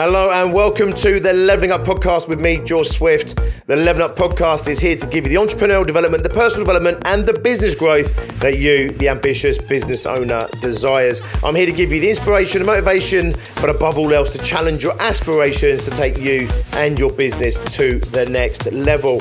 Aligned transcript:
Hello 0.00 0.30
and 0.30 0.52
welcome 0.54 0.92
to 0.92 1.18
the 1.18 1.32
Leveling 1.32 1.72
Up 1.72 1.80
Podcast 1.80 2.28
with 2.28 2.40
me, 2.40 2.58
George 2.64 2.86
Swift. 2.86 3.34
The 3.66 3.74
Leveling 3.74 4.08
Up 4.08 4.16
Podcast 4.16 4.68
is 4.68 4.78
here 4.78 4.94
to 4.94 5.06
give 5.08 5.26
you 5.26 5.30
the 5.30 5.44
entrepreneurial 5.44 5.84
development, 5.84 6.22
the 6.22 6.28
personal 6.28 6.64
development, 6.64 7.02
and 7.04 7.26
the 7.26 7.36
business 7.36 7.74
growth 7.74 8.14
that 8.38 8.58
you, 8.58 8.92
the 8.92 9.08
ambitious 9.08 9.58
business 9.58 10.06
owner, 10.06 10.46
desires. 10.60 11.20
I'm 11.42 11.56
here 11.56 11.66
to 11.66 11.72
give 11.72 11.90
you 11.90 11.98
the 11.98 12.10
inspiration 12.10 12.60
and 12.60 12.66
motivation, 12.66 13.34
but 13.56 13.70
above 13.70 13.98
all 13.98 14.14
else, 14.14 14.30
to 14.36 14.38
challenge 14.38 14.84
your 14.84 14.94
aspirations 15.02 15.84
to 15.86 15.90
take 15.90 16.16
you 16.16 16.48
and 16.74 16.96
your 16.96 17.10
business 17.10 17.58
to 17.74 17.98
the 17.98 18.24
next 18.24 18.70
level. 18.70 19.20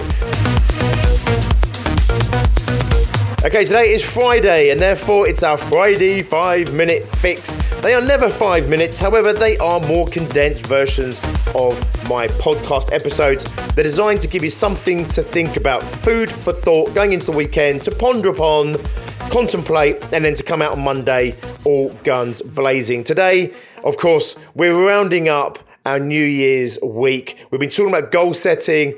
Okay, 3.47 3.63
today 3.63 3.93
is 3.93 4.03
Friday, 4.03 4.71
and 4.71 4.81
therefore 4.81 5.25
it's 5.25 5.41
our 5.41 5.55
Friday 5.55 6.21
five 6.21 6.73
minute 6.73 7.07
fix. 7.15 7.55
They 7.79 7.93
are 7.93 8.01
never 8.01 8.27
five 8.27 8.69
minutes, 8.69 8.99
however, 8.99 9.31
they 9.31 9.57
are 9.59 9.79
more 9.79 10.05
condensed 10.05 10.67
versions 10.67 11.23
of 11.55 11.79
my 12.09 12.27
podcast 12.27 12.91
episodes. 12.91 13.45
They're 13.73 13.85
designed 13.85 14.19
to 14.19 14.27
give 14.27 14.43
you 14.43 14.49
something 14.49 15.07
to 15.07 15.23
think 15.23 15.55
about, 15.55 15.81
food 15.81 16.29
for 16.29 16.51
thought 16.51 16.93
going 16.93 17.13
into 17.13 17.27
the 17.27 17.37
weekend, 17.37 17.85
to 17.85 17.91
ponder 17.91 18.31
upon, 18.31 18.75
contemplate, 19.29 19.95
and 20.11 20.25
then 20.25 20.35
to 20.35 20.43
come 20.43 20.61
out 20.61 20.73
on 20.73 20.83
Monday 20.83 21.33
all 21.63 21.93
guns 22.03 22.41
blazing. 22.41 23.05
Today, 23.05 23.53
of 23.81 23.95
course, 23.95 24.35
we're 24.55 24.75
rounding 24.75 25.29
up 25.29 25.57
our 25.85 25.99
New 26.01 26.21
Year's 26.21 26.77
week. 26.83 27.37
We've 27.49 27.61
been 27.61 27.69
talking 27.69 27.95
about 27.95 28.11
goal 28.11 28.33
setting 28.33 28.95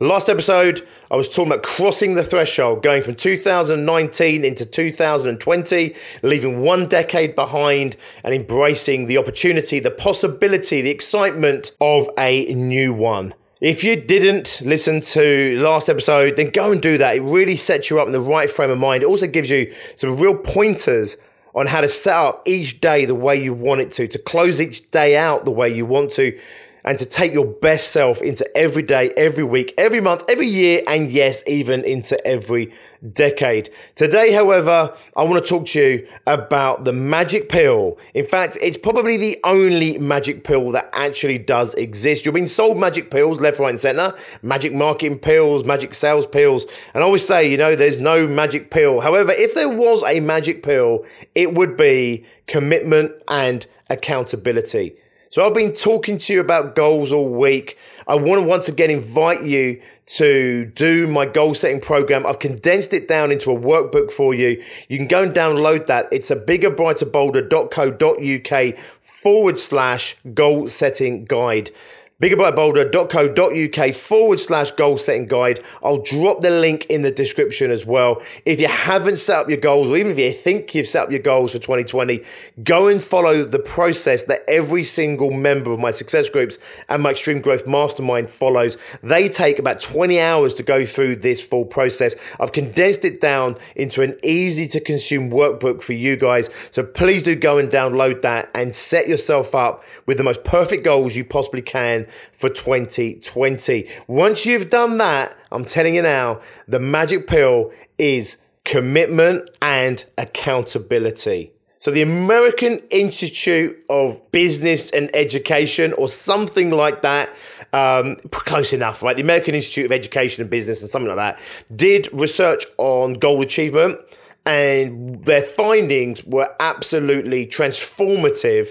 Last 0.00 0.28
episode, 0.28 0.86
I 1.10 1.16
was 1.16 1.28
talking 1.28 1.50
about 1.50 1.64
crossing 1.64 2.14
the 2.14 2.22
threshold, 2.22 2.84
going 2.84 3.02
from 3.02 3.16
2019 3.16 4.44
into 4.44 4.64
2020, 4.64 5.96
leaving 6.22 6.60
one 6.60 6.86
decade 6.86 7.34
behind 7.34 7.96
and 8.22 8.32
embracing 8.32 9.06
the 9.06 9.18
opportunity, 9.18 9.80
the 9.80 9.90
possibility, 9.90 10.80
the 10.82 10.90
excitement 10.90 11.72
of 11.80 12.08
a 12.16 12.44
new 12.54 12.92
one. 12.92 13.34
If 13.60 13.82
you 13.82 13.96
didn't 13.96 14.62
listen 14.64 15.00
to 15.00 15.58
last 15.58 15.88
episode, 15.88 16.36
then 16.36 16.50
go 16.50 16.70
and 16.70 16.80
do 16.80 16.96
that. 16.98 17.16
It 17.16 17.22
really 17.22 17.56
sets 17.56 17.90
you 17.90 17.98
up 17.98 18.06
in 18.06 18.12
the 18.12 18.20
right 18.20 18.48
frame 18.48 18.70
of 18.70 18.78
mind. 18.78 19.02
It 19.02 19.06
also 19.06 19.26
gives 19.26 19.50
you 19.50 19.74
some 19.96 20.16
real 20.16 20.36
pointers 20.36 21.16
on 21.56 21.66
how 21.66 21.80
to 21.80 21.88
set 21.88 22.14
up 22.14 22.46
each 22.46 22.80
day 22.80 23.04
the 23.04 23.16
way 23.16 23.42
you 23.42 23.52
want 23.52 23.80
it 23.80 23.90
to, 23.90 24.06
to 24.06 24.18
close 24.20 24.62
each 24.62 24.92
day 24.92 25.16
out 25.16 25.44
the 25.44 25.50
way 25.50 25.68
you 25.68 25.84
want 25.84 26.12
to, 26.12 26.38
and 26.84 26.98
to 26.98 27.06
take 27.06 27.32
your 27.32 27.46
best 27.46 27.92
self 27.92 28.22
into 28.22 28.46
every 28.56 28.82
day, 28.82 29.12
every 29.16 29.44
week, 29.44 29.74
every 29.78 30.00
month, 30.00 30.24
every 30.28 30.46
year, 30.46 30.82
and 30.86 31.10
yes, 31.10 31.42
even 31.46 31.84
into 31.84 32.24
every 32.26 32.72
decade. 33.12 33.70
Today, 33.94 34.32
however, 34.32 34.94
I 35.16 35.24
want 35.24 35.44
to 35.44 35.48
talk 35.48 35.66
to 35.66 35.80
you 35.80 36.08
about 36.26 36.84
the 36.84 36.92
magic 36.92 37.48
pill. 37.48 37.98
In 38.14 38.26
fact, 38.26 38.58
it's 38.60 38.78
probably 38.78 39.16
the 39.16 39.38
only 39.44 39.98
magic 39.98 40.44
pill 40.44 40.70
that 40.72 40.90
actually 40.92 41.38
does 41.38 41.74
exist. 41.74 42.24
You've 42.24 42.34
been 42.34 42.48
sold 42.48 42.78
magic 42.78 43.10
pills 43.10 43.40
left, 43.40 43.58
right, 43.58 43.70
and 43.70 43.80
center, 43.80 44.14
magic 44.42 44.72
marketing 44.72 45.18
pills, 45.18 45.64
magic 45.64 45.94
sales 45.94 46.26
pills. 46.26 46.66
And 46.94 47.02
I 47.02 47.06
always 47.06 47.26
say, 47.26 47.48
you 47.48 47.56
know, 47.56 47.76
there's 47.76 47.98
no 47.98 48.26
magic 48.26 48.70
pill. 48.70 49.00
However, 49.00 49.32
if 49.32 49.54
there 49.54 49.68
was 49.68 50.02
a 50.04 50.20
magic 50.20 50.62
pill, 50.62 51.04
it 51.34 51.54
would 51.54 51.76
be 51.76 52.26
commitment 52.46 53.12
and 53.28 53.66
accountability. 53.90 54.96
So 55.30 55.44
I've 55.44 55.54
been 55.54 55.74
talking 55.74 56.16
to 56.18 56.32
you 56.32 56.40
about 56.40 56.74
goals 56.74 57.12
all 57.12 57.28
week. 57.28 57.76
I 58.06 58.14
want 58.14 58.40
to 58.40 58.42
once 58.46 58.68
again 58.68 58.90
invite 58.90 59.42
you 59.42 59.82
to 60.06 60.64
do 60.74 61.06
my 61.06 61.26
goal 61.26 61.54
setting 61.54 61.80
program. 61.80 62.24
I've 62.24 62.38
condensed 62.38 62.94
it 62.94 63.08
down 63.08 63.30
into 63.30 63.50
a 63.50 63.58
workbook 63.58 64.10
for 64.10 64.32
you. 64.32 64.62
You 64.88 64.96
can 64.96 65.06
go 65.06 65.22
and 65.22 65.34
download 65.34 65.86
that. 65.86 66.08
It's 66.10 66.30
a 66.30 66.36
bigger, 66.36 66.70
brighter, 66.70 67.04
biggerbrighterbolder.co.uk 67.04 68.78
forward 69.04 69.58
slash 69.58 70.16
goal 70.32 70.66
setting 70.68 71.26
guide 71.26 71.72
biggerbrightbolder.co.uk 72.20 73.94
forward 73.94 74.40
slash 74.40 74.72
goal 74.72 74.98
setting 74.98 75.26
guide. 75.26 75.62
I'll 75.84 76.02
drop 76.02 76.42
the 76.42 76.50
link 76.50 76.84
in 76.86 77.02
the 77.02 77.12
description 77.12 77.70
as 77.70 77.86
well. 77.86 78.20
If 78.44 78.60
you 78.60 78.66
haven't 78.66 79.18
set 79.18 79.38
up 79.38 79.48
your 79.48 79.58
goals, 79.58 79.88
or 79.88 79.96
even 79.96 80.10
if 80.10 80.18
you 80.18 80.32
think 80.32 80.74
you've 80.74 80.88
set 80.88 81.04
up 81.04 81.10
your 81.12 81.20
goals 81.20 81.52
for 81.52 81.60
2020, 81.60 82.24
go 82.64 82.88
and 82.88 83.04
follow 83.04 83.44
the 83.44 83.60
process 83.60 84.24
that 84.24 84.42
every 84.48 84.82
single 84.82 85.30
member 85.30 85.70
of 85.70 85.78
my 85.78 85.92
success 85.92 86.28
groups 86.28 86.58
and 86.88 87.04
my 87.04 87.10
extreme 87.10 87.40
growth 87.40 87.68
mastermind 87.68 88.30
follows. 88.30 88.76
They 89.04 89.28
take 89.28 89.60
about 89.60 89.80
20 89.80 90.18
hours 90.18 90.54
to 90.54 90.64
go 90.64 90.84
through 90.84 91.16
this 91.16 91.40
full 91.40 91.66
process. 91.66 92.16
I've 92.40 92.50
condensed 92.50 93.04
it 93.04 93.20
down 93.20 93.56
into 93.76 94.02
an 94.02 94.18
easy 94.24 94.66
to 94.68 94.80
consume 94.80 95.30
workbook 95.30 95.82
for 95.82 95.92
you 95.92 96.16
guys. 96.16 96.50
So 96.70 96.82
please 96.82 97.22
do 97.22 97.36
go 97.36 97.58
and 97.58 97.70
download 97.70 98.22
that 98.22 98.50
and 98.56 98.74
set 98.74 99.06
yourself 99.06 99.54
up 99.54 99.84
with 100.06 100.16
the 100.16 100.24
most 100.24 100.42
perfect 100.42 100.84
goals 100.84 101.14
you 101.14 101.24
possibly 101.24 101.62
can 101.62 102.07
for 102.38 102.48
2020. 102.48 103.88
Once 104.06 104.46
you've 104.46 104.68
done 104.68 104.98
that, 104.98 105.36
I'm 105.52 105.64
telling 105.64 105.94
you 105.94 106.02
now, 106.02 106.40
the 106.66 106.80
magic 106.80 107.26
pill 107.26 107.72
is 107.98 108.36
commitment 108.64 109.48
and 109.62 110.04
accountability. 110.18 111.52
So, 111.80 111.92
the 111.92 112.02
American 112.02 112.80
Institute 112.90 113.76
of 113.88 114.20
Business 114.32 114.90
and 114.90 115.14
Education, 115.14 115.92
or 115.92 116.08
something 116.08 116.70
like 116.70 117.02
that, 117.02 117.30
um, 117.72 118.16
close 118.30 118.72
enough, 118.72 119.02
right? 119.02 119.14
The 119.14 119.22
American 119.22 119.54
Institute 119.54 119.84
of 119.84 119.92
Education 119.92 120.42
and 120.42 120.50
Business, 120.50 120.80
and 120.82 120.90
something 120.90 121.08
like 121.08 121.16
that, 121.16 121.40
did 121.76 122.08
research 122.12 122.66
on 122.78 123.14
goal 123.14 123.42
achievement, 123.42 124.00
and 124.44 125.24
their 125.24 125.42
findings 125.42 126.24
were 126.24 126.52
absolutely 126.58 127.46
transformative 127.46 128.70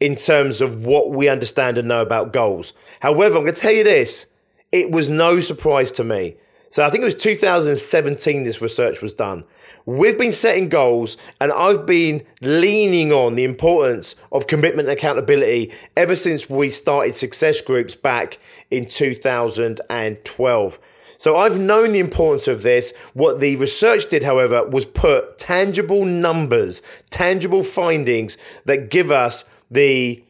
in 0.00 0.14
terms 0.14 0.60
of 0.60 0.84
what 0.84 1.10
we 1.10 1.28
understand 1.28 1.78
and 1.78 1.88
know 1.88 2.02
about 2.02 2.32
goals. 2.32 2.72
However, 3.00 3.36
I'm 3.36 3.42
going 3.44 3.54
to 3.54 3.60
tell 3.60 3.72
you 3.72 3.84
this 3.84 4.26
it 4.70 4.90
was 4.90 5.10
no 5.10 5.40
surprise 5.40 5.90
to 5.92 6.04
me. 6.04 6.36
So 6.70 6.84
I 6.84 6.90
think 6.90 7.02
it 7.02 7.06
was 7.06 7.14
2017 7.14 8.44
this 8.44 8.60
research 8.60 9.00
was 9.00 9.14
done. 9.14 9.44
We've 9.86 10.18
been 10.18 10.32
setting 10.32 10.68
goals 10.68 11.16
and 11.40 11.50
I've 11.50 11.86
been 11.86 12.22
leaning 12.42 13.10
on 13.10 13.36
the 13.36 13.44
importance 13.44 14.16
of 14.30 14.46
commitment 14.46 14.86
and 14.86 14.98
accountability 14.98 15.72
ever 15.96 16.14
since 16.14 16.50
we 16.50 16.68
started 16.68 17.14
success 17.14 17.62
groups 17.62 17.94
back 17.94 18.38
in 18.70 18.86
2012. 18.86 20.78
So 21.16 21.36
I've 21.38 21.58
known 21.58 21.92
the 21.92 21.98
importance 22.00 22.46
of 22.46 22.62
this. 22.62 22.92
What 23.14 23.40
the 23.40 23.56
research 23.56 24.10
did, 24.10 24.22
however, 24.22 24.62
was 24.68 24.84
put 24.84 25.38
tangible 25.38 26.04
numbers, 26.04 26.82
tangible 27.08 27.64
findings 27.64 28.36
that 28.66 28.90
give 28.90 29.10
us 29.10 29.44
the 29.70 30.22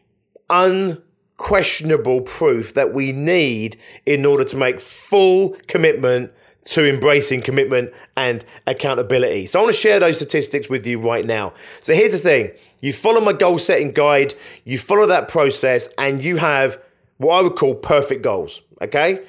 unquestionable 0.51 2.23
proof 2.23 2.75
that 2.75 2.93
we 2.93 3.13
need 3.13 3.79
in 4.07 4.25
order 4.25 4.45
to 4.45 4.57
make 4.57 4.81
full 4.81 5.57
commitment 5.67 6.33
to 6.65 6.89
embracing 6.89 7.41
commitment 7.41 7.91
and 8.17 8.45
accountability. 8.67 9.47
So 9.47 9.59
I 9.59 9.63
want 9.63 9.75
to 9.75 9.81
share 9.81 9.99
those 9.99 10.17
statistics 10.17 10.69
with 10.69 10.87
you 10.87 11.01
right 11.01 11.25
now. 11.25 11.55
So 11.83 11.95
here's 11.95 12.13
the 12.13 12.19
thing. 12.19 12.51
You 12.81 12.93
follow 12.93 13.21
my 13.21 13.33
goal 13.33 13.59
setting 13.59 13.93
guide, 13.93 14.35
you 14.65 14.79
follow 14.79 15.07
that 15.07 15.29
process 15.29 15.89
and 15.99 16.23
you 16.23 16.37
have 16.37 16.79
what 17.17 17.39
I 17.39 17.43
would 17.43 17.57
call 17.57 17.75
perfect 17.75 18.23
goals, 18.23 18.61
okay? 18.83 19.21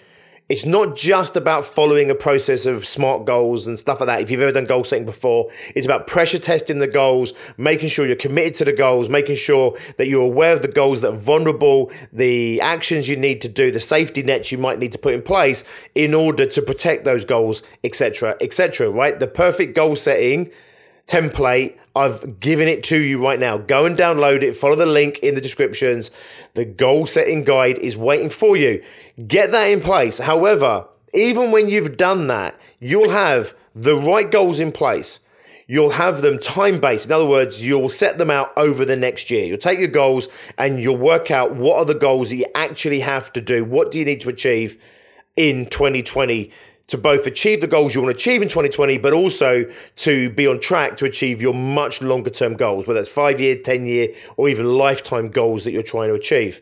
It's 0.50 0.66
not 0.66 0.96
just 0.96 1.38
about 1.38 1.64
following 1.64 2.10
a 2.10 2.16
process 2.16 2.66
of 2.66 2.84
smart 2.84 3.24
goals 3.24 3.68
and 3.68 3.78
stuff 3.78 4.00
like 4.00 4.08
that. 4.08 4.22
If 4.22 4.32
you've 4.32 4.42
ever 4.42 4.52
done 4.52 4.66
goal 4.66 4.84
setting 4.84 5.06
before, 5.06 5.52
it's 5.76 5.86
about 5.86 6.08
pressure 6.08 6.40
testing 6.40 6.80
the 6.80 6.88
goals, 6.88 7.36
making 7.58 7.90
sure 7.90 8.08
you're 8.08 8.16
committed 8.16 8.56
to 8.56 8.66
the 8.66 8.74
goals, 8.74 9.10
making 9.10 9.36
sure 9.36 9.78
that 9.98 10.08
you're 10.08 10.24
aware 10.24 10.54
of 10.54 10.64
the 10.64 10.68
goals 10.68 11.02
that 11.02 11.14
are 11.14 11.18
vulnerable, 11.18 11.92
the 12.12 12.60
actions 12.62 13.08
you 13.08 13.16
need 13.16 13.42
to 13.42 13.48
do, 13.48 13.70
the 13.70 13.80
safety 13.80 14.24
nets 14.24 14.52
you 14.52 14.58
might 14.58 14.80
need 14.80 14.92
to 14.92 14.98
put 14.98 15.14
in 15.14 15.22
place 15.22 15.64
in 15.94 16.16
order 16.16 16.48
to 16.48 16.64
protect 16.64 17.06
those 17.06 17.26
goals, 17.26 17.62
etc., 17.84 18.36
etc. 18.42 18.90
right? 18.90 19.20
The 19.20 19.28
perfect 19.28 19.76
goal 19.76 19.96
setting 19.96 20.50
template. 21.06 21.76
I've 21.96 22.40
given 22.40 22.68
it 22.68 22.84
to 22.84 22.98
you 22.98 23.22
right 23.22 23.40
now. 23.40 23.58
Go 23.58 23.86
and 23.86 23.98
download 23.98 24.42
it. 24.42 24.56
Follow 24.56 24.76
the 24.76 24.86
link 24.86 25.20
in 25.20 25.36
the 25.36 25.42
descriptions. 25.42 26.12
The 26.54 26.66
goal 26.66 27.08
setting 27.08 27.44
guide 27.44 27.78
is 27.80 27.98
waiting 27.98 28.30
for 28.30 28.56
you. 28.56 28.82
Get 29.28 29.52
that 29.52 29.66
in 29.66 29.80
place. 29.82 30.20
However, 30.20 30.88
even 31.14 31.52
when 31.52 31.68
you've 31.70 31.98
done 31.98 32.28
that, 32.28 32.60
you'll 32.80 33.10
have 33.10 33.54
the 33.76 34.00
right 34.00 34.30
goals 34.30 34.60
in 34.60 34.72
place. 34.72 35.20
You'll 35.68 35.92
have 35.92 36.22
them 36.22 36.40
time 36.40 36.80
based. 36.80 37.06
In 37.06 37.12
other 37.12 37.26
words, 37.26 37.66
you'll 37.66 37.90
set 37.90 38.18
them 38.18 38.32
out 38.32 38.52
over 38.58 38.86
the 38.86 38.96
next 38.96 39.30
year. 39.30 39.46
You'll 39.46 39.58
take 39.58 39.80
your 39.80 39.88
goals 39.88 40.28
and 40.58 40.82
you'll 40.82 40.98
work 40.98 41.30
out 41.30 41.56
what 41.56 41.78
are 41.78 41.86
the 41.86 41.94
goals 41.94 42.30
that 42.30 42.38
you 42.38 42.48
actually 42.56 43.02
have 43.02 43.32
to 43.34 43.42
do. 43.42 43.64
What 43.64 43.92
do 43.92 44.00
you 44.00 44.06
need 44.06 44.22
to 44.22 44.30
achieve 44.30 44.82
in 45.36 45.68
2020 45.68 46.52
to 46.88 46.98
both 46.98 47.28
achieve 47.28 47.62
the 47.62 47.68
goals 47.68 47.94
you 47.94 48.02
want 48.02 48.12
to 48.12 48.18
achieve 48.18 48.42
in 48.42 48.48
2020, 48.48 48.98
but 48.98 49.14
also 49.14 49.72
to 49.98 50.30
be 50.32 50.48
on 50.48 50.60
track 50.60 50.98
to 50.98 51.06
achieve 51.06 51.40
your 51.40 51.54
much 51.54 52.02
longer 52.02 52.32
term 52.32 52.56
goals, 52.56 52.88
whether 52.88 53.00
that's 53.00 53.12
five 53.12 53.40
year, 53.40 53.56
10 53.56 53.86
year, 53.86 54.08
or 54.38 54.50
even 54.50 54.66
lifetime 54.66 55.30
goals 55.30 55.66
that 55.66 55.72
you're 55.72 55.84
trying 55.84 56.10
to 56.10 56.16
achieve. 56.16 56.62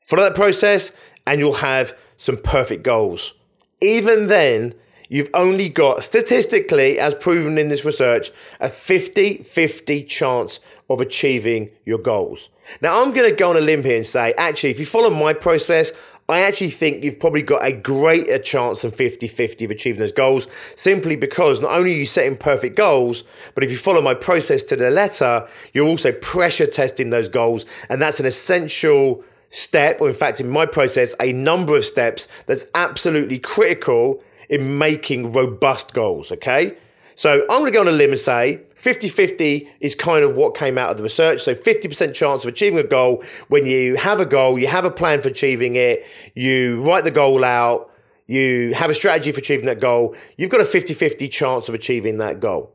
Follow 0.00 0.22
that 0.22 0.34
process 0.34 0.92
and 1.26 1.40
you'll 1.40 1.54
have 1.54 1.96
some 2.16 2.36
perfect 2.36 2.82
goals. 2.82 3.34
Even 3.80 4.28
then, 4.28 4.74
you've 5.08 5.30
only 5.34 5.68
got, 5.68 6.04
statistically, 6.04 6.98
as 6.98 7.14
proven 7.14 7.58
in 7.58 7.68
this 7.68 7.84
research, 7.84 8.30
a 8.60 8.70
50 8.70 9.42
50 9.42 10.04
chance 10.04 10.60
of 10.88 11.00
achieving 11.00 11.70
your 11.84 11.98
goals. 11.98 12.50
Now, 12.80 13.02
I'm 13.02 13.12
going 13.12 13.28
to 13.28 13.34
go 13.34 13.50
on 13.50 13.56
a 13.56 13.60
limb 13.60 13.84
here 13.84 13.96
and 13.96 14.06
say, 14.06 14.34
actually, 14.36 14.70
if 14.70 14.80
you 14.80 14.86
follow 14.86 15.10
my 15.10 15.32
process, 15.32 15.92
I 16.28 16.40
actually 16.40 16.70
think 16.70 17.04
you've 17.04 17.20
probably 17.20 17.42
got 17.42 17.64
a 17.64 17.72
greater 17.72 18.38
chance 18.38 18.82
than 18.82 18.90
50 18.90 19.28
50 19.28 19.64
of 19.64 19.70
achieving 19.70 20.00
those 20.00 20.10
goals 20.10 20.48
simply 20.74 21.14
because 21.14 21.60
not 21.60 21.70
only 21.70 21.94
are 21.94 21.98
you 21.98 22.06
setting 22.06 22.36
perfect 22.36 22.74
goals, 22.76 23.22
but 23.54 23.62
if 23.62 23.70
you 23.70 23.76
follow 23.76 24.02
my 24.02 24.14
process 24.14 24.64
to 24.64 24.76
the 24.76 24.90
letter, 24.90 25.46
you're 25.72 25.86
also 25.86 26.10
pressure 26.10 26.66
testing 26.66 27.10
those 27.10 27.28
goals. 27.28 27.64
And 27.88 28.02
that's 28.02 28.18
an 28.18 28.26
essential 28.26 29.22
step, 29.50 30.00
or 30.00 30.08
in 30.08 30.14
fact, 30.14 30.40
in 30.40 30.48
my 30.48 30.66
process, 30.66 31.14
a 31.20 31.32
number 31.32 31.76
of 31.76 31.84
steps 31.84 32.28
that's 32.46 32.66
absolutely 32.74 33.38
critical 33.38 34.22
in 34.48 34.78
making 34.78 35.32
robust 35.32 35.94
goals. 35.94 36.32
Okay. 36.32 36.76
So 37.14 37.40
I'm 37.42 37.60
going 37.60 37.66
to 37.66 37.70
go 37.70 37.80
on 37.80 37.88
a 37.88 37.92
limb 37.92 38.10
and 38.10 38.20
say 38.20 38.60
50 38.74 39.08
50 39.08 39.68
is 39.80 39.94
kind 39.94 40.22
of 40.22 40.36
what 40.36 40.54
came 40.54 40.76
out 40.76 40.90
of 40.90 40.98
the 40.98 41.02
research. 41.02 41.42
So 41.42 41.54
50% 41.54 42.14
chance 42.14 42.44
of 42.44 42.48
achieving 42.48 42.78
a 42.78 42.84
goal. 42.84 43.24
When 43.48 43.66
you 43.66 43.96
have 43.96 44.20
a 44.20 44.26
goal, 44.26 44.58
you 44.58 44.66
have 44.66 44.84
a 44.84 44.90
plan 44.90 45.22
for 45.22 45.28
achieving 45.28 45.76
it, 45.76 46.04
you 46.34 46.82
write 46.82 47.04
the 47.04 47.10
goal 47.10 47.42
out, 47.42 47.90
you 48.26 48.74
have 48.74 48.90
a 48.90 48.94
strategy 48.94 49.32
for 49.32 49.38
achieving 49.38 49.66
that 49.66 49.80
goal, 49.80 50.14
you've 50.36 50.50
got 50.50 50.60
a 50.60 50.66
50 50.66 50.92
50 50.92 51.26
chance 51.28 51.68
of 51.70 51.74
achieving 51.74 52.18
that 52.18 52.38
goal. 52.38 52.72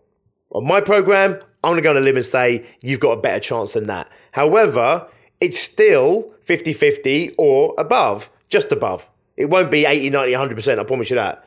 On 0.54 0.66
my 0.68 0.82
program, 0.82 1.34
I'm 1.64 1.72
going 1.72 1.78
to 1.78 1.82
go 1.84 1.92
on 1.92 1.98
a 1.98 2.02
limb 2.02 2.18
and 2.18 2.26
say 2.26 2.66
you've 2.82 3.00
got 3.00 3.12
a 3.12 3.22
better 3.22 3.40
chance 3.40 3.74
than 3.74 3.86
that. 3.86 4.10
However, 4.32 5.08
it's 5.42 5.60
still 5.60 6.32
50 6.44 6.72
50 6.74 7.36
or 7.38 7.74
above, 7.78 8.30
just 8.48 8.72
above. 8.72 9.10
It 9.36 9.46
won't 9.50 9.72
be 9.72 9.86
80, 9.86 10.12
90, 10.12 10.34
100%, 10.34 10.80
I 10.80 10.84
promise 10.84 11.10
you 11.10 11.16
that. 11.16 11.46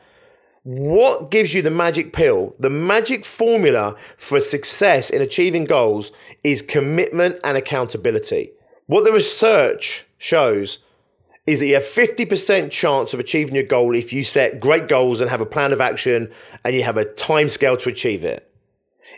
What 0.63 1.29
gives 1.31 1.53
you 1.53 1.61
the 1.61 1.71
magic 1.71 2.11
pill? 2.11 2.55
The 2.59 2.69
magic 2.69 3.23
formula 3.23 3.95
for 4.17 4.39
success 4.39 5.09
in 5.09 5.21
achieving 5.21 5.65
goals 5.65 6.11
is 6.43 6.61
commitment 6.61 7.39
and 7.43 7.55
accountability. 7.55 8.51
What 8.87 9.03
the 9.03 9.11
research 9.11 10.05
shows 10.17 10.79
is 11.45 11.59
that 11.59 11.67
you 11.67 11.75
have 11.75 11.83
50% 11.83 12.71
chance 12.71 13.13
of 13.13 13.19
achieving 13.19 13.53
your 13.53 13.63
goal 13.63 13.95
if 13.95 14.11
you 14.11 14.23
set 14.23 14.59
great 14.59 14.87
goals 14.87 15.21
and 15.21 15.29
have 15.29 15.41
a 15.41 15.45
plan 15.45 15.71
of 15.71 15.79
action 15.79 16.31
and 16.63 16.75
you 16.75 16.83
have 16.83 16.97
a 16.97 17.05
time 17.05 17.47
scale 17.47 17.77
to 17.77 17.89
achieve 17.89 18.25
it. 18.25 18.51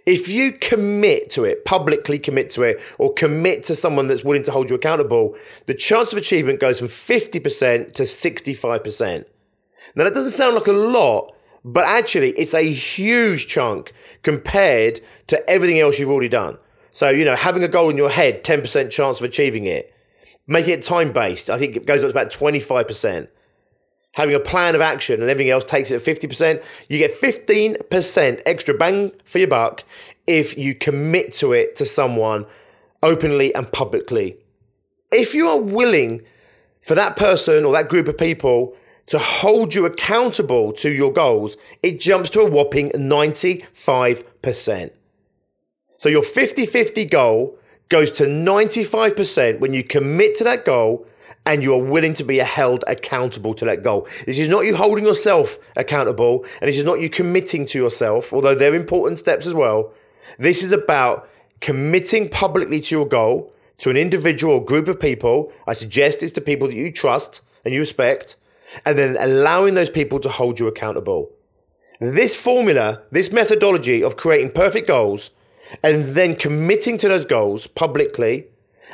If 0.08 0.30
you 0.30 0.54
commit 0.54 1.30
to 1.32 1.44
it, 1.44 1.66
publicly 1.66 2.18
commit 2.18 2.50
to 2.52 2.64
it, 2.64 2.80
or 2.98 3.14
commit 3.14 3.66
to 3.66 3.76
someone 3.76 4.08
that's 4.08 4.24
willing 4.24 4.44
to 4.44 4.52
hold 4.54 4.70
you 4.70 4.78
accountable, 4.78 5.36
the 5.66 5.74
chance 5.74 6.14
of 6.14 6.18
achievement 6.18 6.62
goes 6.62 6.80
from 6.80 6.88
50% 6.88 7.92
to 7.92 8.04
65%. 8.04 9.26
Now, 9.96 10.06
that 10.06 10.14
doesn't 10.14 10.32
sound 10.32 10.56
like 10.56 10.68
a 10.68 10.72
lot, 10.72 11.36
but 11.66 11.86
actually, 11.86 12.30
it's 12.32 12.54
a 12.54 12.62
huge 12.62 13.48
chunk 13.48 13.92
compared 14.24 15.02
to 15.28 15.50
everything 15.50 15.78
else 15.78 16.00
you've 16.00 16.10
already 16.10 16.30
done. 16.30 16.58
So, 16.92 17.10
you 17.10 17.26
know, 17.26 17.36
having 17.36 17.66
a 17.66 17.68
goal 17.68 17.90
in 17.90 17.98
your 17.98 18.10
head, 18.10 18.46
10% 18.46 18.90
chance 18.90 19.20
of 19.20 19.26
achieving 19.26 19.66
it. 19.66 19.94
Making 20.48 20.76
it 20.76 20.84
time 20.84 21.12
based, 21.12 21.50
I 21.50 21.58
think 21.58 21.76
it 21.76 21.86
goes 21.86 22.02
up 22.02 22.14
to 22.14 22.18
about 22.18 22.32
25%. 22.32 23.28
Having 24.18 24.36
a 24.36 24.40
plan 24.40 24.74
of 24.74 24.82
action 24.82 25.22
and 25.22 25.30
everything 25.30 25.52
else 25.52 25.64
takes 25.64 25.92
it 25.92 25.96
at 25.96 26.02
50%. 26.02 26.64
You 26.90 26.98
get 26.98 27.22
15% 27.22 28.42
extra 28.48 28.74
bang 28.74 29.12
for 29.26 29.38
your 29.38 29.48
buck 29.48 29.84
if 30.26 30.58
you 30.58 30.74
commit 30.74 31.34
to 31.34 31.54
it 31.54 31.76
to 31.76 31.86
someone 31.86 32.48
openly 33.04 33.54
and 33.54 33.72
publicly. 33.72 34.38
If 35.12 35.36
you 35.36 35.48
are 35.48 35.60
willing 35.60 36.24
for 36.82 36.96
that 36.96 37.16
person 37.16 37.64
or 37.64 37.72
that 37.74 37.90
group 37.90 38.08
of 38.08 38.18
people 38.18 38.76
to 39.06 39.20
hold 39.20 39.76
you 39.76 39.86
accountable 39.86 40.74
to 40.74 40.90
your 40.90 41.14
goals, 41.14 41.56
it 41.84 42.00
jumps 42.00 42.32
to 42.32 42.42
a 42.42 42.50
whopping 42.50 42.90
95%. 42.94 44.92
So 45.98 46.10
your 46.10 46.24
50 46.24 46.66
50 46.66 47.06
goal 47.06 47.60
goes 47.90 48.10
to 48.14 48.24
95% 48.26 49.60
when 49.60 49.76
you 49.76 49.84
commit 49.84 50.34
to 50.38 50.44
that 50.44 50.66
goal 50.66 51.06
and 51.48 51.64
you 51.64 51.74
are 51.74 51.82
willing 51.82 52.14
to 52.14 52.26
be 52.26 52.40
held 52.40 52.84
accountable 52.88 53.54
to 53.54 53.64
that 53.64 53.82
goal. 53.82 54.06
This 54.26 54.38
is 54.38 54.50
not 54.50 54.66
you 54.66 54.76
holding 54.76 55.06
yourself 55.06 55.58
accountable 55.78 56.46
and 56.60 56.68
this 56.68 56.78
is 56.78 56.84
not 56.84 57.00
you 57.00 57.10
committing 57.10 57.66
to 57.68 57.80
yourself, 57.80 58.34
although 58.34 58.54
they're 58.54 58.76
important 58.76 59.18
steps 59.18 59.48
as 59.48 59.54
well. 59.54 59.94
This 60.38 60.62
is 60.62 60.74
about 60.74 61.30
committing 61.62 62.28
publicly 62.28 62.82
to 62.82 62.96
your 62.96 63.08
goal 63.08 63.54
to 63.78 63.90
an 63.90 63.96
individual 63.96 64.56
or 64.56 64.66
group 64.66 64.90
of 64.90 65.00
people. 65.00 65.54
I 65.66 65.72
suggest 65.72 66.22
it's 66.22 66.34
to 66.34 66.42
people 66.42 66.68
that 66.68 66.76
you 66.76 66.92
trust 66.92 67.42
and 67.64 67.74
you 67.74 67.80
respect 67.80 68.36
and 68.86 69.00
then 69.00 69.16
allowing 69.18 69.76
those 69.76 69.90
people 69.90 70.20
to 70.20 70.30
hold 70.30 70.60
you 70.60 70.68
accountable. 70.68 71.32
This 72.02 72.36
formula, 72.36 73.04
this 73.10 73.32
methodology 73.32 74.04
of 74.04 74.18
creating 74.18 74.52
perfect 74.52 74.86
goals 74.86 75.32
and 75.82 76.08
then 76.08 76.36
committing 76.36 76.98
to 76.98 77.08
those 77.08 77.26
goals 77.26 77.68
publicly 77.68 78.48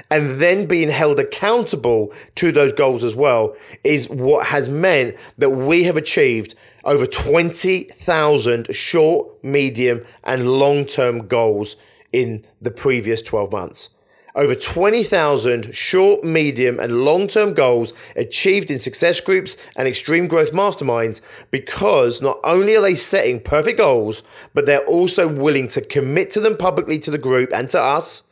and 0.09 0.41
then 0.41 0.65
being 0.65 0.89
held 0.89 1.19
accountable 1.19 2.11
to 2.35 2.51
those 2.51 2.73
goals 2.73 3.03
as 3.03 3.15
well 3.15 3.55
is 3.83 4.09
what 4.09 4.47
has 4.47 4.69
meant 4.69 5.15
that 5.37 5.51
we 5.51 5.83
have 5.83 5.97
achieved 5.97 6.55
over 6.83 7.05
20,000 7.05 8.75
short, 8.75 9.43
medium, 9.43 10.05
and 10.23 10.49
long 10.49 10.85
term 10.85 11.27
goals 11.27 11.75
in 12.11 12.45
the 12.61 12.71
previous 12.71 13.21
12 13.21 13.51
months 13.51 13.89
over 14.35 14.55
20,000 14.55 15.75
short, 15.75 16.23
medium, 16.23 16.79
and 16.79 17.05
long 17.05 17.27
term 17.27 17.53
goals 17.53 17.93
achieved 18.15 18.71
in 18.71 18.79
success 18.79 19.21
groups 19.21 19.57
and 19.75 19.87
extreme 19.87 20.27
growth 20.27 20.51
masterminds 20.51 21.21
because 21.51 22.21
not 22.21 22.39
only 22.43 22.75
are 22.75 22.81
they 22.81 22.95
setting 22.95 23.39
perfect 23.39 23.77
goals, 23.77 24.23
but 24.53 24.65
they're 24.65 24.85
also 24.85 25.27
willing 25.27 25.67
to 25.67 25.81
commit 25.81 26.31
to 26.31 26.39
them 26.39 26.57
publicly 26.57 26.97
to 26.99 27.11
the 27.11 27.17
group 27.17 27.51
and 27.53 27.69
to 27.69 27.79
us. 27.79 28.23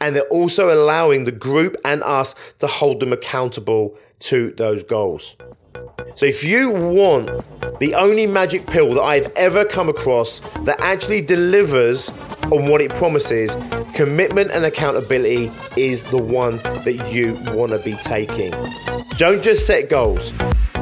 And 0.00 0.14
they're 0.14 0.28
also 0.28 0.72
allowing 0.72 1.24
the 1.24 1.32
group 1.32 1.76
and 1.84 2.02
us 2.02 2.34
to 2.58 2.66
hold 2.66 3.00
them 3.00 3.12
accountable 3.12 3.96
to 4.20 4.50
those 4.52 4.82
goals. 4.82 5.36
So 6.16 6.26
if 6.26 6.42
you 6.42 6.70
want 6.70 7.30
the 7.78 7.94
only 7.94 8.26
magic 8.26 8.66
pill 8.66 8.94
that 8.94 9.02
I've 9.02 9.32
ever 9.36 9.64
come 9.64 9.88
across 9.88 10.40
that 10.64 10.80
actually 10.80 11.22
delivers 11.22 12.10
on 12.50 12.66
what 12.66 12.80
it 12.80 12.92
promises, 12.94 13.56
commitment 13.94 14.50
and 14.50 14.64
accountability 14.64 15.52
is 15.76 16.02
the 16.04 16.18
one 16.18 16.56
that 16.56 17.10
you 17.12 17.34
want 17.54 17.72
to 17.72 17.78
be 17.78 17.94
taking. 17.94 18.52
Don't 19.18 19.42
just 19.42 19.66
set 19.66 19.90
goals, 19.90 20.32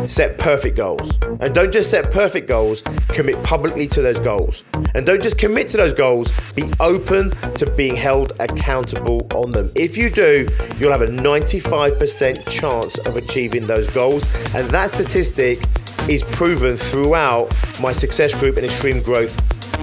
set 0.07 0.37
perfect 0.37 0.77
goals. 0.77 1.19
And 1.41 1.55
don't 1.55 1.73
just 1.73 1.91
set 1.91 2.13
perfect 2.13 2.47
goals, 2.47 2.83
commit 3.09 3.43
publicly 3.43 3.87
to 3.89 4.03
those 4.03 4.19
goals. 4.19 4.63
And 4.95 5.07
don't 5.07 5.23
just 5.23 5.39
commit 5.39 5.69
to 5.69 5.79
those 5.79 5.95
goals, 5.95 6.31
be 6.55 6.71
open 6.79 7.31
to 7.55 7.71
being 7.71 7.97
held 7.97 8.35
accountable 8.39 9.27
on 9.35 9.53
them. 9.53 9.73
If 9.75 9.97
you 9.97 10.11
do, 10.11 10.47
you'll 10.79 10.93
have 10.93 11.01
a 11.01 11.07
95% 11.07 12.47
chance 12.47 12.99
of 12.99 13.17
achieving 13.17 13.67
those 13.67 13.89
goals. 13.89 14.27
And 14.55 14.71
that 14.71 14.91
statistic 14.91 15.65
is 16.07 16.23
proven 16.23 16.77
throughout 16.77 17.55
my 17.81 17.93
success 17.93 18.35
group 18.35 18.59
and 18.59 18.67
extreme 18.67 19.01
growth 19.01 19.35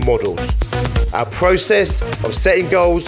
models. 0.05 0.39
Our 1.12 1.25
process 1.25 2.03
of 2.24 2.36
setting 2.36 2.69
goals, 2.69 3.07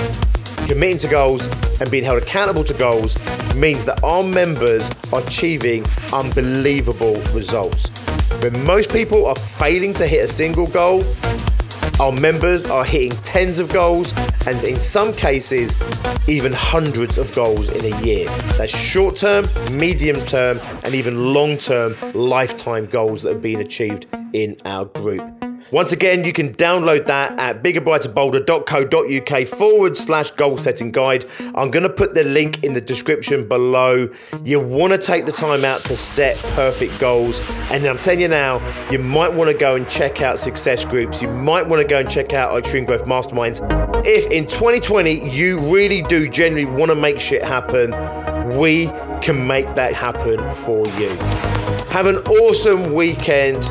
committing 0.65 0.97
to 0.99 1.07
goals, 1.07 1.47
and 1.79 1.89
being 1.91 2.03
held 2.03 2.21
accountable 2.21 2.63
to 2.63 2.73
goals 2.73 3.15
means 3.55 3.85
that 3.85 4.03
our 4.03 4.23
members 4.23 4.89
are 5.13 5.21
achieving 5.21 5.85
unbelievable 6.13 7.15
results. 7.33 7.89
When 8.41 8.63
most 8.65 8.91
people 8.91 9.25
are 9.25 9.35
failing 9.35 9.93
to 9.95 10.07
hit 10.07 10.23
a 10.23 10.27
single 10.27 10.67
goal, 10.67 11.03
our 11.99 12.11
members 12.11 12.65
are 12.65 12.83
hitting 12.83 13.13
tens 13.21 13.59
of 13.59 13.71
goals 13.71 14.13
and 14.47 14.61
in 14.63 14.79
some 14.81 15.13
cases, 15.13 15.73
even 16.27 16.51
hundreds 16.51 17.17
of 17.17 17.33
goals 17.33 17.69
in 17.69 17.93
a 17.93 18.01
year. 18.01 18.27
That's 18.57 18.75
short 18.75 19.15
term, 19.17 19.47
medium 19.71 20.19
term, 20.25 20.59
and 20.83 20.93
even 20.93 21.33
long 21.33 21.57
term 21.57 21.95
lifetime 22.13 22.87
goals 22.87 23.21
that 23.21 23.33
have 23.33 23.41
been 23.41 23.61
achieved 23.61 24.07
in 24.33 24.57
our 24.65 24.85
group. 24.85 25.44
Once 25.71 25.91
again, 25.91 26.23
you 26.23 26.31
can 26.31 26.53
download 26.53 27.05
that 27.05 27.39
at 27.39 27.63
biggerbrighterbolder.co.uk 27.63 29.47
forward 29.47 29.97
slash 29.97 30.29
goal 30.31 30.57
setting 30.57 30.91
guide. 30.91 31.25
I'm 31.55 31.71
going 31.71 31.81
to 31.81 31.89
put 31.89 32.13
the 32.13 32.23
link 32.23 32.63
in 32.63 32.73
the 32.73 32.81
description 32.81 33.47
below. 33.47 34.07
You 34.43 34.59
want 34.59 34.93
to 34.93 34.99
take 34.99 35.25
the 35.25 35.31
time 35.31 35.65
out 35.65 35.79
to 35.81 35.97
set 35.97 36.37
perfect 36.53 36.99
goals. 36.99 37.41
And 37.71 37.83
I'm 37.87 37.97
telling 37.97 38.19
you 38.19 38.27
now, 38.27 38.61
you 38.91 38.99
might 38.99 39.33
want 39.33 39.49
to 39.49 39.57
go 39.57 39.75
and 39.75 39.89
check 39.89 40.21
out 40.21 40.37
success 40.37 40.85
groups. 40.85 41.19
You 41.19 41.29
might 41.29 41.67
want 41.67 41.81
to 41.81 41.87
go 41.87 41.97
and 41.97 42.07
check 42.07 42.33
out 42.33 42.51
our 42.51 42.59
Extreme 42.59 42.85
Growth 42.85 43.05
Masterminds. 43.05 43.59
If 44.05 44.31
in 44.31 44.45
2020 44.45 45.31
you 45.31 45.59
really 45.61 46.03
do 46.03 46.29
genuinely 46.29 46.71
want 46.77 46.91
to 46.91 46.95
make 46.95 47.19
shit 47.19 47.43
happen, 47.43 47.89
we 48.55 48.85
can 49.21 49.47
make 49.47 49.73
that 49.73 49.95
happen 49.95 50.37
for 50.63 50.85
you. 50.99 51.09
Have 51.89 52.05
an 52.05 52.17
awesome 52.17 52.93
weekend. 52.93 53.63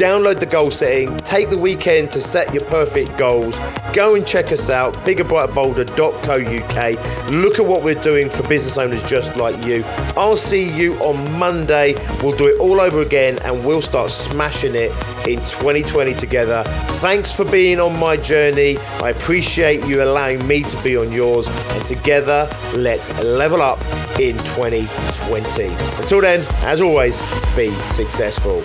Download 0.00 0.40
the 0.40 0.46
goal 0.46 0.70
setting, 0.70 1.14
take 1.18 1.50
the 1.50 1.58
weekend 1.58 2.10
to 2.10 2.22
set 2.22 2.54
your 2.54 2.64
perfect 2.64 3.14
goals. 3.18 3.58
Go 3.92 4.14
and 4.14 4.26
check 4.26 4.50
us 4.50 4.70
out, 4.70 4.94
biggerbrightbolder.co.uk. 5.04 7.30
Look 7.30 7.58
at 7.58 7.66
what 7.66 7.82
we're 7.82 8.00
doing 8.00 8.30
for 8.30 8.42
business 8.48 8.78
owners 8.78 9.02
just 9.02 9.36
like 9.36 9.62
you. 9.66 9.84
I'll 10.16 10.38
see 10.38 10.70
you 10.70 10.94
on 11.00 11.38
Monday. 11.38 11.96
We'll 12.22 12.34
do 12.34 12.46
it 12.46 12.58
all 12.58 12.80
over 12.80 13.02
again 13.02 13.38
and 13.40 13.62
we'll 13.62 13.82
start 13.82 14.10
smashing 14.10 14.74
it 14.74 14.90
in 15.28 15.38
2020 15.40 16.14
together. 16.14 16.62
Thanks 17.02 17.30
for 17.30 17.44
being 17.44 17.78
on 17.78 17.98
my 17.98 18.16
journey. 18.16 18.78
I 19.02 19.10
appreciate 19.10 19.84
you 19.84 20.02
allowing 20.02 20.46
me 20.46 20.62
to 20.62 20.82
be 20.82 20.96
on 20.96 21.12
yours. 21.12 21.48
And 21.48 21.84
together, 21.84 22.48
let's 22.74 23.12
level 23.22 23.60
up 23.60 23.78
in 24.18 24.38
2020. 24.38 25.66
Until 26.00 26.22
then, 26.22 26.40
as 26.62 26.80
always, 26.80 27.20
be 27.54 27.70
successful. 27.90 28.64